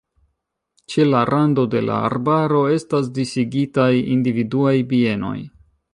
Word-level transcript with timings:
Ĉe 0.93 1.03
la 1.09 1.19
rando 1.31 1.65
de 1.75 1.83
la 1.89 1.99
arbaro 2.07 2.63
estas 2.79 3.11
disigitaj 3.19 3.89
individuaj 4.17 4.77
bienoj. 4.95 5.37